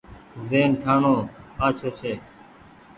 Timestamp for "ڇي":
1.97-2.13